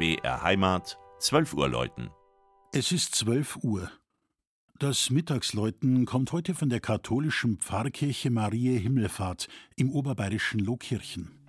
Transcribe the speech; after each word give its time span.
BR 0.00 0.42
Heimat, 0.42 0.98
12 1.18 1.52
Uhr 1.52 1.68
läuten. 1.68 2.08
Es 2.72 2.90
ist 2.90 3.14
12 3.16 3.58
Uhr. 3.62 3.90
Das 4.78 5.10
Mittagsläuten 5.10 6.06
kommt 6.06 6.32
heute 6.32 6.54
von 6.54 6.70
der 6.70 6.80
katholischen 6.80 7.58
Pfarrkirche 7.58 8.30
Mariä 8.30 8.78
Himmelfahrt 8.78 9.48
im 9.76 9.90
oberbayerischen 9.90 10.60
Lohkirchen. 10.60 11.39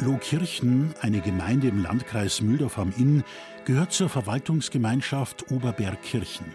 Lohkirchen, 0.00 0.94
eine 1.00 1.20
Gemeinde 1.20 1.68
im 1.68 1.82
Landkreis 1.82 2.40
Mühldorf 2.40 2.78
am 2.78 2.92
Inn, 2.96 3.22
gehört 3.64 3.92
zur 3.92 4.08
Verwaltungsgemeinschaft 4.08 5.50
Oberbergkirchen. 5.50 6.46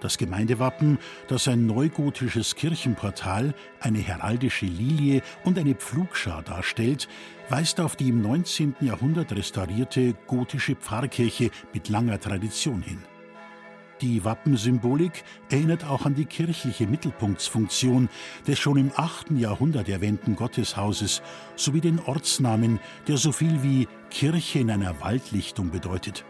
Das 0.00 0.18
Gemeindewappen, 0.18 0.98
das 1.28 1.48
ein 1.48 1.66
neugotisches 1.66 2.56
Kirchenportal, 2.56 3.54
eine 3.80 3.98
heraldische 3.98 4.66
Lilie 4.66 5.22
und 5.44 5.58
eine 5.58 5.74
Pflugschar 5.74 6.42
darstellt, 6.42 7.08
weist 7.48 7.80
auf 7.80 7.96
die 7.96 8.08
im 8.08 8.20
19. 8.22 8.76
Jahrhundert 8.80 9.32
restaurierte 9.32 10.14
gotische 10.26 10.74
Pfarrkirche 10.74 11.50
mit 11.72 11.88
langer 11.88 12.20
Tradition 12.20 12.82
hin. 12.82 12.98
Die 14.04 14.22
Wappensymbolik 14.22 15.24
erinnert 15.48 15.84
auch 15.84 16.04
an 16.04 16.14
die 16.14 16.26
kirchliche 16.26 16.86
Mittelpunktsfunktion 16.86 18.10
des 18.46 18.58
schon 18.58 18.76
im 18.76 18.90
8. 18.94 19.30
Jahrhundert 19.30 19.88
erwähnten 19.88 20.36
Gotteshauses 20.36 21.22
sowie 21.56 21.80
den 21.80 21.98
Ortsnamen, 22.00 22.80
der 23.08 23.16
so 23.16 23.32
viel 23.32 23.62
wie 23.62 23.88
Kirche 24.10 24.58
in 24.58 24.70
einer 24.70 25.00
Waldlichtung 25.00 25.70
bedeutet. 25.70 26.26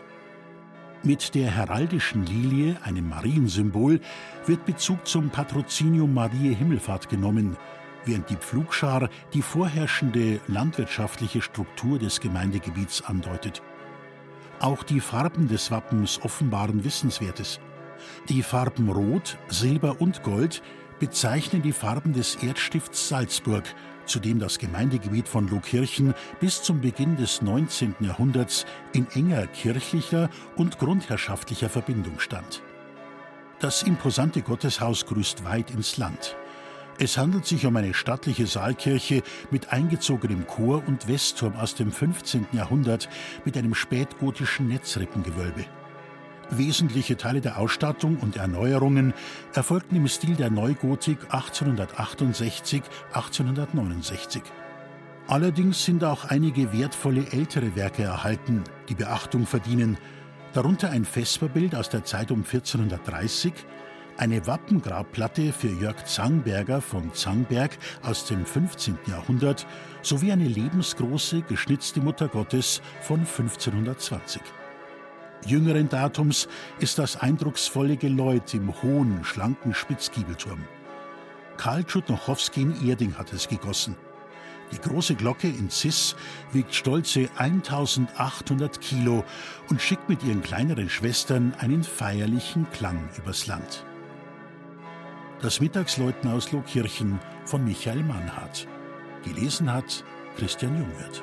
Mit 1.02 1.34
der 1.34 1.50
heraldischen 1.50 2.25
Lilie, 2.25 2.80
einem 2.84 3.08
Mariensymbol, 3.08 3.98
wird 4.47 4.64
Bezug 4.67 5.08
zum 5.08 5.30
Patrozinium 5.30 6.14
Mariä 6.14 6.55
Himmelfahrt 6.55 7.08
genommen, 7.08 7.56
während 8.05 8.30
die 8.30 8.36
Pflugschar 8.36 9.11
die 9.33 9.42
vorherrschende 9.42 10.41
landwirtschaftliche 10.47 11.42
Struktur 11.42 11.98
des 11.98 12.20
Gemeindegebiets 12.20 13.02
andeutet. 13.02 13.62
Auch 14.61 14.83
die 14.83 15.01
Farben 15.01 15.49
des 15.49 15.71
Wappens 15.71 16.21
offenbaren 16.23 16.85
Wissenswertes. 16.85 17.61
Die 18.29 18.43
Farben 18.43 18.89
Rot, 18.89 19.39
Silber 19.49 20.01
und 20.01 20.23
Gold 20.23 20.63
bezeichnen 20.99 21.63
die 21.63 21.73
Farben 21.73 22.13
des 22.13 22.37
Erzstifts 22.37 23.09
Salzburg, 23.09 23.65
zu 24.07 24.21
dem 24.21 24.39
das 24.39 24.59
Gemeindegebiet 24.59 25.29
von 25.29 25.49
Lohkirchen 25.49 26.15
bis 26.41 26.63
zum 26.63 26.81
Beginn 26.81 27.17
des 27.17 27.43
19. 27.43 27.97
Jahrhunderts 28.01 28.67
in 28.93 29.07
enger 29.13 29.47
kirchlicher 29.49 30.29
und 30.57 30.79
grundherrschaftlicher 30.79 31.69
Verbindung 31.69 32.19
stand. 32.21 32.63
Das 33.61 33.83
imposante 33.83 34.43
Gotteshaus 34.43 35.07
grüßt 35.07 35.45
weit 35.45 35.71
ins 35.71 35.97
Land. 35.97 36.37
Es 36.98 37.19
handelt 37.19 37.45
sich 37.45 37.67
um 37.67 37.75
eine 37.75 37.92
stattliche 37.92 38.47
Saalkirche 38.47 39.23
mit 39.50 39.73
eingezogenem 39.73 40.47
Chor 40.47 40.84
und 40.87 41.09
Westturm 41.09 41.56
aus 41.56 41.75
dem 41.75 41.91
15. 41.91 42.47
Jahrhundert 42.53 43.08
mit 43.45 43.57
einem 43.57 43.74
spätgotischen 43.74 44.69
Netzrippengewölbe. 44.69 45.64
Wesentliche 46.51 47.17
Teile 47.17 47.41
der 47.41 47.58
Ausstattung 47.58 48.19
und 48.19 48.36
Erneuerungen 48.36 49.13
erfolgten 49.55 49.96
im 49.96 50.07
Stil 50.07 50.36
der 50.36 50.51
Neugotik 50.51 51.19
1868, 51.30 52.83
1869. 53.13 54.42
Allerdings 55.27 55.85
sind 55.85 56.05
auch 56.05 56.27
einige 56.27 56.73
wertvolle 56.73 57.27
ältere 57.33 57.74
Werke 57.74 58.05
erhalten, 58.05 58.63
die 58.89 58.95
Beachtung 58.95 59.46
verdienen, 59.46 59.96
darunter 60.52 60.90
ein 60.90 61.05
Vesperbild 61.05 61.74
aus 61.74 61.89
der 61.89 62.05
Zeit 62.05 62.30
um 62.30 62.45
1430, 62.45 63.52
eine 64.17 64.47
Wappengrabplatte 64.47 65.52
für 65.52 65.69
Jörg 65.69 66.05
Zangberger 66.07 66.80
von 66.80 67.13
Zangberg 67.13 67.77
aus 68.02 68.27
dem 68.27 68.47
15. 68.47 68.98
Jahrhundert 69.07 69.67
sowie 70.02 70.33
eine 70.33 70.48
lebensgroße 70.48 71.42
geschnitzte 71.42 72.01
Mutter 72.01 72.29
Gottes 72.29 72.80
von 73.01 73.20
1520. 73.20 74.42
Jüngeren 75.47 75.89
Datums 75.89 76.48
ist 76.79 76.98
das 76.98 77.17
eindrucksvolle 77.17 77.97
Geläut 77.97 78.55
im 78.55 78.83
hohen, 78.83 79.25
schlanken 79.25 79.75
Spitzgiebelturm. 79.75 80.64
Karl 81.57 81.85
Tschutnochowski 81.85 82.63
in 82.63 82.89
Erding 82.89 83.14
hat 83.17 83.33
es 83.33 83.48
gegossen. 83.48 83.96
Die 84.73 84.81
große 84.81 85.14
Glocke 85.14 85.48
in 85.48 85.70
Cis 85.70 86.17
wiegt 86.52 86.75
stolze 86.75 87.29
1800 87.36 88.81
Kilo 88.81 89.25
und 89.69 89.83
schickt 89.83 90.08
mit 90.08 90.23
ihren 90.25 90.42
kleineren 90.42 90.89
Schwestern 90.89 91.55
einen 91.58 91.85
feierlichen 91.85 92.67
Klang 92.70 93.08
übers 93.19 93.46
Land. 93.46 93.85
Das 95.45 95.61
Mittagsläuten 95.61 96.31
aus 96.31 96.53
Lohkirchen 96.53 97.21
von 97.45 97.63
Michael 97.65 98.03
Mannhardt. 98.03 98.67
Gelesen 99.25 99.71
hat 99.71 100.03
Christian 100.39 100.75
Jungwirth. 100.79 101.23